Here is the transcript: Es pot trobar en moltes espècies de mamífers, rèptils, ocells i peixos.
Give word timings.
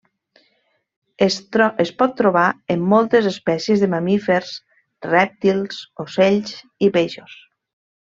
Es 1.25 1.91
pot 1.99 2.15
trobar 2.23 2.47
en 2.77 2.89
moltes 2.95 3.29
espècies 3.35 3.85
de 3.87 3.93
mamífers, 3.95 4.57
rèptils, 5.13 5.87
ocells 6.09 6.61
i 6.91 6.95
peixos. 7.01 7.43